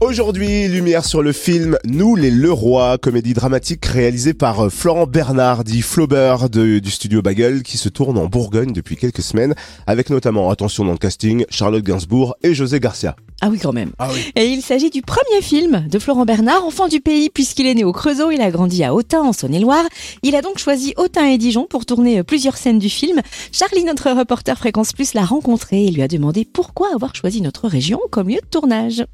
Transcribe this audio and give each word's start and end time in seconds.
Aujourd'hui, 0.00 0.68
lumière 0.68 1.04
sur 1.04 1.22
le 1.22 1.32
film 1.32 1.76
Nous 1.84 2.14
les 2.14 2.30
Leroy, 2.30 2.98
comédie 2.98 3.34
dramatique 3.34 3.84
réalisée 3.84 4.32
par 4.32 4.60
euh, 4.66 4.68
Florent 4.70 5.06
Bernard, 5.08 5.64
dit 5.64 5.82
Flaubert 5.82 6.48
de- 6.48 6.78
du 6.78 6.90
studio 6.92 7.20
Bagel, 7.20 7.64
qui 7.64 7.76
se 7.78 7.88
tourne 7.88 8.16
en 8.16 8.26
Bourgogne 8.26 8.72
depuis 8.72 8.96
quelques 8.96 9.22
semaines, 9.22 9.56
avec 9.88 10.08
notamment, 10.10 10.50
attention 10.50 10.84
dans 10.84 10.92
le 10.92 10.98
casting, 10.98 11.44
Charlotte 11.50 11.82
Gainsbourg 11.82 12.36
et 12.44 12.54
José 12.54 12.78
Garcia. 12.78 13.16
Ah 13.40 13.48
oui, 13.50 13.58
quand 13.60 13.72
même. 13.72 13.90
Ah 13.98 14.08
oui. 14.14 14.20
Et 14.36 14.46
il 14.46 14.62
s'agit 14.62 14.90
du 14.90 15.02
premier 15.02 15.42
film 15.42 15.88
de 15.90 15.98
Florent 15.98 16.24
Bernard, 16.24 16.64
enfant 16.64 16.86
du 16.86 17.00
pays, 17.00 17.28
puisqu'il 17.28 17.66
est 17.66 17.74
né 17.74 17.82
au 17.82 17.92
Creusot, 17.92 18.30
il 18.30 18.40
a 18.40 18.52
grandi 18.52 18.84
à 18.84 18.94
Autun, 18.94 19.22
en 19.22 19.32
Saône-et-Loire. 19.32 19.84
Il 20.22 20.36
a 20.36 20.42
donc 20.42 20.58
choisi 20.58 20.94
Autun 20.96 21.26
et 21.26 21.38
Dijon 21.38 21.66
pour 21.68 21.86
tourner 21.86 22.20
euh, 22.20 22.22
plusieurs 22.22 22.56
scènes 22.56 22.78
du 22.78 22.88
film. 22.88 23.20
Charlie, 23.50 23.82
notre 23.82 24.12
reporter 24.12 24.56
Fréquence 24.58 24.92
Plus, 24.92 25.14
l'a 25.14 25.24
rencontré 25.24 25.86
et 25.86 25.90
lui 25.90 26.02
a 26.02 26.08
demandé 26.08 26.44
pourquoi 26.44 26.94
avoir 26.94 27.16
choisi 27.16 27.40
notre 27.40 27.66
région 27.66 27.98
comme 28.12 28.28
lieu 28.28 28.36
de 28.36 28.48
tournage. 28.48 29.04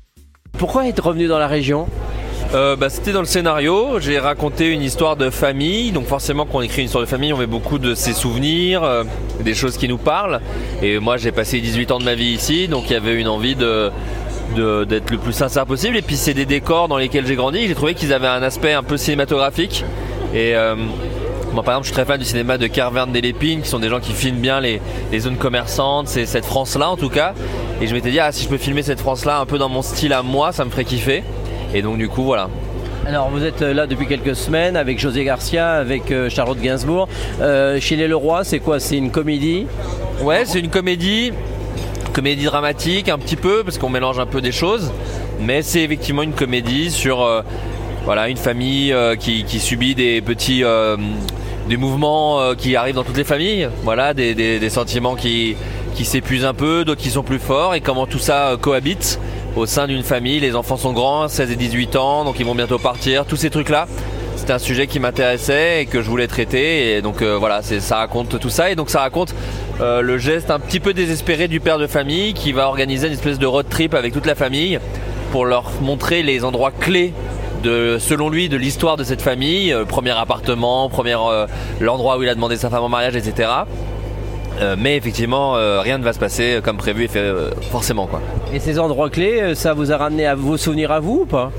Pourquoi 0.58 0.86
être 0.88 1.04
revenu 1.04 1.26
dans 1.26 1.38
la 1.38 1.48
région 1.48 1.86
Euh, 2.54 2.76
bah, 2.76 2.88
C'était 2.88 3.12
dans 3.12 3.20
le 3.20 3.26
scénario, 3.26 3.98
j'ai 4.00 4.18
raconté 4.18 4.68
une 4.70 4.82
histoire 4.82 5.16
de 5.16 5.30
famille, 5.30 5.90
donc 5.90 6.06
forcément 6.06 6.46
quand 6.46 6.58
on 6.58 6.62
écrit 6.62 6.82
une 6.82 6.86
histoire 6.86 7.02
de 7.02 7.08
famille, 7.08 7.32
on 7.32 7.38
met 7.38 7.46
beaucoup 7.46 7.78
de 7.78 7.94
ses 7.94 8.12
souvenirs, 8.12 8.84
euh, 8.84 9.02
des 9.40 9.54
choses 9.54 9.76
qui 9.76 9.88
nous 9.88 9.98
parlent. 9.98 10.40
Et 10.82 10.98
moi 11.00 11.16
j'ai 11.16 11.32
passé 11.32 11.60
18 11.60 11.90
ans 11.90 11.98
de 11.98 12.04
ma 12.04 12.14
vie 12.14 12.32
ici, 12.32 12.68
donc 12.68 12.84
il 12.90 12.92
y 12.92 12.96
avait 12.96 13.20
une 13.20 13.26
envie 13.28 13.56
d'être 13.56 15.10
le 15.10 15.18
plus 15.18 15.32
sincère 15.32 15.66
possible. 15.66 15.96
Et 15.96 16.02
puis 16.02 16.16
c'est 16.16 16.34
des 16.34 16.46
décors 16.46 16.86
dans 16.86 16.98
lesquels 16.98 17.26
j'ai 17.26 17.34
grandi, 17.34 17.66
j'ai 17.66 17.74
trouvé 17.74 17.94
qu'ils 17.94 18.12
avaient 18.12 18.28
un 18.28 18.42
aspect 18.42 18.72
un 18.72 18.84
peu 18.84 18.96
cinématographique. 18.96 19.84
Et 20.32 20.54
euh, 20.54 20.76
moi 21.54 21.62
par 21.62 21.74
exemple 21.74 21.86
je 21.86 21.92
suis 21.92 21.94
très 21.94 22.04
fan 22.04 22.18
du 22.18 22.24
cinéma 22.24 22.58
de 22.58 22.66
Carverne 22.66 23.12
des 23.12 23.20
Lépines, 23.20 23.62
qui 23.62 23.68
sont 23.68 23.78
des 23.78 23.88
gens 23.88 24.00
qui 24.00 24.12
filment 24.12 24.40
bien 24.40 24.60
les, 24.60 24.80
les 25.12 25.20
zones 25.20 25.36
commerçantes, 25.36 26.08
c'est 26.08 26.26
cette 26.26 26.44
France-là 26.44 26.90
en 26.90 26.96
tout 26.96 27.08
cas. 27.08 27.32
Et 27.80 27.86
je 27.86 27.94
m'étais 27.94 28.10
dit, 28.10 28.18
ah 28.20 28.32
si 28.32 28.44
je 28.44 28.48
peux 28.48 28.58
filmer 28.58 28.82
cette 28.82 29.00
France-là 29.00 29.38
un 29.38 29.46
peu 29.46 29.56
dans 29.56 29.68
mon 29.68 29.82
style 29.82 30.12
à 30.12 30.22
moi, 30.22 30.52
ça 30.52 30.64
me 30.64 30.70
ferait 30.70 30.84
kiffer. 30.84 31.22
Et 31.72 31.80
donc 31.80 31.98
du 31.98 32.08
coup 32.08 32.24
voilà. 32.24 32.50
Alors 33.06 33.30
vous 33.30 33.44
êtes 33.44 33.60
là 33.60 33.86
depuis 33.86 34.06
quelques 34.06 34.34
semaines 34.34 34.76
avec 34.76 34.98
José 34.98 35.24
Garcia, 35.24 35.72
avec 35.72 36.10
euh, 36.10 36.28
Charlotte 36.28 36.58
Gainsbourg. 36.60 37.08
Euh, 37.40 37.78
chez 37.80 37.96
les 37.96 38.08
Leroy, 38.08 38.44
c'est 38.44 38.60
quoi? 38.60 38.80
C'est 38.80 38.96
une 38.96 39.10
comédie? 39.10 39.66
Ouais, 40.22 40.44
c'est 40.46 40.58
une 40.58 40.70
comédie, 40.70 41.32
comédie 42.12 42.44
dramatique 42.44 43.08
un 43.08 43.18
petit 43.18 43.36
peu 43.36 43.62
parce 43.62 43.78
qu'on 43.78 43.90
mélange 43.90 44.18
un 44.18 44.26
peu 44.26 44.40
des 44.40 44.52
choses, 44.52 44.90
mais 45.40 45.62
c'est 45.62 45.82
effectivement 45.82 46.22
une 46.22 46.32
comédie 46.32 46.90
sur 46.90 47.22
euh, 47.22 47.42
voilà 48.04 48.28
une 48.28 48.38
famille 48.38 48.92
euh, 48.92 49.16
qui, 49.16 49.44
qui 49.44 49.60
subit 49.60 49.94
des 49.94 50.20
petits 50.20 50.64
euh, 50.64 50.96
des 51.68 51.76
mouvements 51.76 52.40
euh, 52.40 52.54
qui 52.54 52.76
arrivent 52.76 52.94
dans 52.94 53.04
toutes 53.04 53.16
les 53.16 53.24
familles, 53.24 53.68
voilà 53.84 54.14
des, 54.14 54.34
des- 54.34 54.70
sentiments 54.70 55.14
qui 55.14 55.56
qui 55.94 56.04
s'épuisent 56.04 56.44
un 56.44 56.54
peu, 56.54 56.84
d'autres 56.84 57.00
qui 57.00 57.10
sont 57.10 57.22
plus 57.22 57.38
forts 57.38 57.74
et 57.76 57.80
comment 57.80 58.06
tout 58.06 58.18
ça 58.18 58.48
euh, 58.48 58.56
cohabite 58.56 59.20
au 59.56 59.64
sein 59.64 59.86
d'une 59.86 60.02
famille. 60.02 60.40
Les 60.40 60.56
enfants 60.56 60.76
sont 60.76 60.92
grands, 60.92 61.28
16 61.28 61.52
et 61.52 61.56
18 61.56 61.94
ans, 61.96 62.24
donc 62.24 62.40
ils 62.40 62.44
vont 62.46 62.56
bientôt 62.56 62.78
partir. 62.78 63.24
Tous 63.26 63.36
ces 63.36 63.50
trucs 63.50 63.68
là. 63.68 63.86
C'était 64.36 64.52
un 64.52 64.58
sujet 64.58 64.88
qui 64.88 64.98
m'intéressait 65.00 65.82
et 65.82 65.86
que 65.86 66.02
je 66.02 66.10
voulais 66.10 66.26
traiter 66.26 66.96
et 66.96 67.02
donc 67.02 67.22
euh, 67.22 67.36
voilà, 67.38 67.62
ça 67.62 67.96
raconte 67.96 68.38
tout 68.40 68.50
ça 68.50 68.70
et 68.70 68.74
donc 68.74 68.90
ça 68.90 69.00
raconte 69.00 69.32
euh, 69.80 70.02
le 70.02 70.18
geste 70.18 70.50
un 70.50 70.58
petit 70.58 70.80
peu 70.80 70.92
désespéré 70.92 71.46
du 71.48 71.60
père 71.60 71.78
de 71.78 71.86
famille 71.86 72.34
qui 72.34 72.52
va 72.52 72.66
organiser 72.66 73.06
une 73.06 73.12
espèce 73.14 73.38
de 73.38 73.46
road 73.46 73.66
trip 73.70 73.94
avec 73.94 74.12
toute 74.12 74.26
la 74.26 74.34
famille 74.34 74.80
pour 75.30 75.46
leur 75.46 75.70
montrer 75.80 76.22
les 76.24 76.44
endroits 76.44 76.72
clés 76.72 77.14
de, 77.64 77.96
selon 77.98 78.28
lui, 78.28 78.48
de 78.48 78.56
l'histoire 78.56 78.96
de 78.96 79.04
cette 79.04 79.22
famille, 79.22 79.72
euh, 79.72 79.84
premier 79.84 80.10
appartement, 80.10 80.88
premier 80.88 81.16
euh, 81.16 81.46
l'endroit 81.80 82.18
où 82.18 82.22
il 82.22 82.28
a 82.28 82.34
demandé 82.34 82.56
sa 82.56 82.70
femme 82.70 82.84
en 82.84 82.88
mariage, 82.88 83.16
etc. 83.16 83.48
Euh, 84.60 84.76
mais 84.78 84.96
effectivement, 84.96 85.56
euh, 85.56 85.80
rien 85.80 85.98
ne 85.98 86.04
va 86.04 86.12
se 86.12 86.18
passer 86.18 86.60
comme 86.62 86.76
prévu 86.76 87.04
et 87.04 87.08
fait 87.08 87.18
euh, 87.18 87.50
forcément 87.70 88.06
quoi. 88.06 88.20
Et 88.52 88.60
ces 88.60 88.78
endroits 88.78 89.10
clés, 89.10 89.54
ça 89.54 89.74
vous 89.74 89.90
a 89.90 89.96
ramené 89.96 90.26
à 90.26 90.34
vos 90.34 90.56
souvenirs 90.56 90.92
à 90.92 91.00
vous 91.00 91.20
ou 91.22 91.26
pas? 91.26 91.50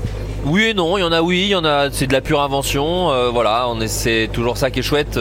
Oui 0.46 0.64
et 0.64 0.74
non, 0.74 0.96
il 0.96 1.00
y 1.00 1.04
en 1.04 1.12
a 1.12 1.20
oui, 1.20 1.42
il 1.42 1.48
y 1.48 1.54
en 1.54 1.64
a, 1.64 1.90
c'est 1.90 2.06
de 2.06 2.12
la 2.12 2.20
pure 2.20 2.40
invention. 2.40 3.10
voilà, 3.32 3.66
on 3.68 3.78
c'est 3.86 4.30
toujours 4.32 4.56
ça 4.56 4.70
qui 4.70 4.78
est 4.78 4.82
chouette, 4.82 5.18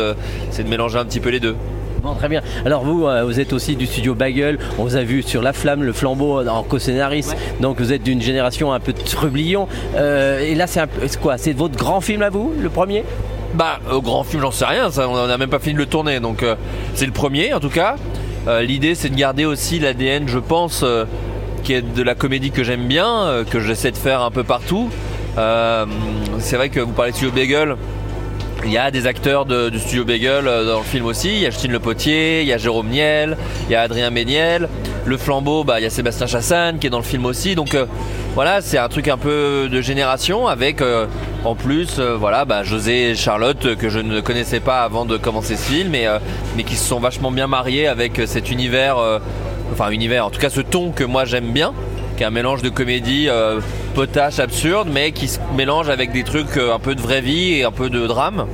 c'est 0.51 0.63
de 0.63 0.69
mélanger 0.69 0.99
un 0.99 1.05
petit 1.05 1.19
peu 1.19 1.29
les 1.29 1.39
deux. 1.39 1.55
Bon, 2.05 2.13
très 2.13 2.29
bien. 2.29 2.41
Alors 2.67 2.83
vous, 2.83 3.07
euh, 3.07 3.23
vous 3.23 3.39
êtes 3.39 3.51
aussi 3.51 3.75
du 3.75 3.87
studio 3.87 4.13
Bagel. 4.13 4.59
On 4.77 4.83
vous 4.83 4.95
a 4.95 5.01
vu 5.01 5.23
sur 5.23 5.41
La 5.41 5.53
Flamme, 5.53 5.81
le 5.81 5.91
flambeau 5.91 6.39
euh, 6.39 6.47
en 6.47 6.61
co-scénariste. 6.61 7.35
Donc 7.61 7.81
vous 7.81 7.91
êtes 7.93 8.03
d'une 8.03 8.21
génération 8.21 8.71
un 8.71 8.79
peu 8.79 8.93
de 8.93 8.99
trublion. 9.01 9.67
Euh, 9.95 10.39
et 10.39 10.53
là, 10.53 10.67
c'est 10.67 10.81
un 10.81 10.85
peu- 10.85 11.07
c'est 11.07 11.19
quoi? 11.19 11.39
C'est 11.39 11.53
votre 11.53 11.75
grand 11.75 12.01
film 12.01 12.21
à 12.21 12.29
vous, 12.29 12.53
le 12.61 12.69
premier? 12.69 13.03
Bah, 13.55 13.79
au 13.91 14.03
grand 14.03 14.23
film, 14.23 14.43
j'en 14.43 14.51
sais 14.51 14.65
rien, 14.65 14.91
ça, 14.91 15.09
on 15.09 15.25
n'a 15.25 15.37
même 15.39 15.49
pas 15.49 15.57
fini 15.57 15.73
de 15.73 15.79
le 15.79 15.87
tourner, 15.87 16.19
donc 16.19 16.45
c'est 16.93 17.05
le 17.07 17.11
premier 17.13 17.53
en 17.53 17.59
tout 17.61 17.69
cas. 17.69 17.95
L'idée, 18.61 18.93
c'est 18.95 19.07
de 19.09 19.15
garder 19.15 19.45
aussi 19.45 19.79
l'ADN, 19.79 20.27
je 20.27 20.39
pense, 20.39 20.83
qui 21.63 21.73
est 21.73 21.81
de 21.81 22.03
la 22.03 22.15
comédie 22.15 22.51
que 22.51 22.63
j'aime 22.65 22.85
bien, 22.85 23.43
que 23.49 23.61
j'essaie 23.61 23.91
de 23.91 23.97
faire 23.97 24.21
un 24.23 24.29
peu 24.31 24.43
partout. 24.43 24.89
C'est 25.37 26.57
vrai 26.57 26.67
que 26.67 26.81
vous 26.81 26.91
parlez 26.91 27.11
de 27.13 27.15
Studio 27.15 27.33
Bagel. 27.33 27.75
Il 28.65 28.71
y 28.71 28.79
a 28.79 28.89
des 28.89 29.05
acteurs 29.05 29.45
du 29.45 29.79
studio 29.79 30.03
Bagel 30.05 30.47
euh, 30.47 30.65
dans 30.65 30.79
le 30.79 30.83
film 30.83 31.05
aussi. 31.05 31.29
Il 31.29 31.39
y 31.39 31.45
a 31.45 31.51
Justine 31.51 31.71
Le 31.71 31.79
Potier, 31.79 32.41
il 32.41 32.47
y 32.47 32.53
a 32.53 32.57
Jérôme 32.57 32.87
Niel, 32.87 33.37
il 33.69 33.73
y 33.73 33.75
a 33.75 33.81
Adrien 33.81 34.09
Méniel. 34.09 34.69
Le 35.05 35.17
flambeau, 35.17 35.63
bah, 35.63 35.79
il 35.79 35.83
y 35.83 35.85
a 35.85 35.91
Sébastien 35.91 36.25
Chassagne 36.25 36.79
qui 36.79 36.87
est 36.87 36.89
dans 36.89 36.97
le 36.97 37.03
film 37.03 37.25
aussi. 37.25 37.53
Donc 37.53 37.75
euh, 37.75 37.85
voilà, 38.33 38.61
c'est 38.61 38.79
un 38.79 38.89
truc 38.89 39.07
un 39.07 39.19
peu 39.19 39.69
de 39.71 39.81
génération 39.81 40.47
avec 40.47 40.81
euh, 40.81 41.05
en 41.43 41.53
plus 41.53 41.99
voilà, 41.99 42.43
bah, 42.45 42.63
José 42.63 43.11
et 43.11 43.15
Charlotte 43.15 43.75
que 43.75 43.87
je 43.89 43.99
ne 43.99 44.19
connaissais 44.19 44.59
pas 44.59 44.81
avant 44.81 45.05
de 45.05 45.15
commencer 45.17 45.55
ce 45.57 45.69
film, 45.69 45.89
mais, 45.91 46.07
mais 46.57 46.63
qui 46.63 46.75
se 46.75 46.87
sont 46.87 46.99
vachement 46.99 47.29
bien 47.29 47.45
mariés 47.45 47.85
avec 47.85 48.19
cet 48.25 48.49
univers, 48.49 48.97
enfin 49.71 49.91
univers, 49.91 50.25
en 50.25 50.31
tout 50.31 50.39
cas 50.39 50.49
ce 50.49 50.61
ton 50.61 50.91
que 50.91 51.03
moi 51.03 51.25
j'aime 51.25 51.51
bien 51.51 51.71
qui 52.15 52.23
est 52.23 52.25
un 52.25 52.31
mélange 52.31 52.61
de 52.61 52.69
comédie 52.69 53.27
euh, 53.29 53.59
potache, 53.93 54.39
absurde, 54.39 54.87
mais 54.91 55.11
qui 55.11 55.27
se 55.27 55.39
mélange 55.55 55.89
avec 55.89 56.11
des 56.11 56.23
trucs 56.23 56.57
euh, 56.57 56.73
un 56.73 56.79
peu 56.79 56.95
de 56.95 57.01
vraie 57.01 57.21
vie 57.21 57.53
et 57.53 57.63
un 57.63 57.71
peu 57.71 57.89
de 57.89 58.07
drame. 58.07 58.45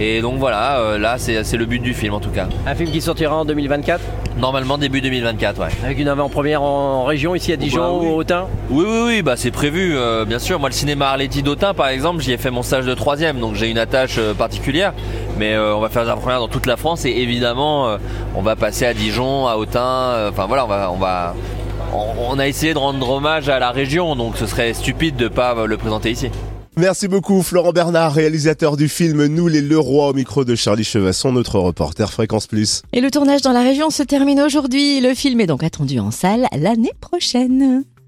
Et 0.00 0.20
donc 0.20 0.38
voilà, 0.38 0.78
euh, 0.78 0.98
là 0.98 1.16
c'est 1.18 1.56
le 1.56 1.66
but 1.66 1.80
du 1.82 1.92
film 1.92 2.14
en 2.14 2.20
tout 2.20 2.30
cas. 2.30 2.46
Un 2.66 2.74
film 2.76 2.90
qui 2.90 3.00
sortira 3.00 3.34
en 3.34 3.44
2024 3.44 4.00
Normalement 4.38 4.78
début 4.78 5.00
2024, 5.00 5.58
ouais. 5.60 5.66
avec 5.84 5.98
une 5.98 6.06
avant-première 6.06 6.62
en 6.62 7.02
région 7.04 7.34
ici 7.34 7.52
à 7.52 7.56
Dijon 7.56 7.80
Bah 7.80 7.90
oui. 7.92 8.06
ou 8.06 8.10
au 8.10 8.16
Autun. 8.18 8.44
Oui, 8.70 8.84
oui, 8.88 9.00
oui, 9.06 9.22
bah 9.22 9.34
c'est 9.36 9.50
prévu, 9.50 9.96
euh, 9.96 10.24
bien 10.24 10.38
sûr. 10.38 10.60
Moi, 10.60 10.68
le 10.68 10.74
cinéma 10.74 11.08
Arletty 11.08 11.42
d'Autun, 11.42 11.74
par 11.74 11.88
exemple, 11.88 12.22
j'y 12.22 12.32
ai 12.32 12.36
fait 12.36 12.52
mon 12.52 12.62
stage 12.62 12.84
de 12.84 12.94
troisième, 12.94 13.40
donc 13.40 13.56
j'ai 13.56 13.68
une 13.68 13.78
attache 13.78 14.14
euh, 14.18 14.34
particulière. 14.34 14.92
Mais 15.38 15.58
on 15.58 15.80
va 15.80 15.88
faire 15.88 16.04
des 16.04 16.12
premières 16.20 16.38
dans 16.40 16.48
toute 16.48 16.66
la 16.66 16.76
France 16.76 17.04
et 17.04 17.10
évidemment, 17.10 17.96
on 18.34 18.42
va 18.42 18.56
passer 18.56 18.86
à 18.86 18.92
Dijon, 18.92 19.46
à 19.46 19.54
Autun. 19.56 20.28
Enfin 20.28 20.46
voilà, 20.48 20.64
on 20.64 20.68
va, 20.68 20.90
on 20.92 20.96
va, 20.96 21.34
on, 21.94 22.32
on 22.34 22.38
a 22.38 22.46
essayé 22.46 22.74
de 22.74 22.78
rendre 22.78 23.08
hommage 23.08 23.48
à 23.48 23.58
la 23.58 23.70
région, 23.70 24.16
donc 24.16 24.36
ce 24.36 24.46
serait 24.46 24.74
stupide 24.74 25.16
de 25.16 25.28
pas 25.28 25.56
euh, 25.56 25.66
le 25.66 25.76
présenter 25.76 26.10
ici. 26.10 26.28
Merci 26.76 27.08
beaucoup 27.08 27.42
Florent 27.42 27.72
Bernard, 27.72 28.12
réalisateur 28.12 28.76
du 28.76 28.88
film 28.88 29.26
Nous 29.26 29.48
les 29.48 29.62
Leroy 29.62 30.10
au 30.10 30.12
micro 30.12 30.44
de 30.44 30.54
Charlie 30.54 30.84
Chevasson, 30.84 31.32
notre 31.32 31.58
reporter 31.58 32.12
Fréquence 32.12 32.46
Plus. 32.46 32.82
Et 32.92 33.00
le 33.00 33.10
tournage 33.10 33.42
dans 33.42 33.50
la 33.50 33.62
région 33.62 33.90
se 33.90 34.04
termine 34.04 34.40
aujourd'hui. 34.40 35.00
Le 35.00 35.12
film 35.12 35.40
est 35.40 35.46
donc 35.46 35.64
attendu 35.64 35.98
en 35.98 36.12
salle 36.12 36.46
l'année 36.56 36.92
prochaine. 37.00 37.82